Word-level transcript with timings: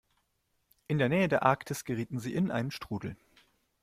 In 0.87 0.97
der 0.97 1.09
Nähe 1.09 1.27
der 1.27 1.43
Arktis 1.43 1.85
gerieten 1.85 2.17
sie 2.17 2.33
in 2.33 2.49
einen 2.49 2.71
Strudel. 2.71 3.15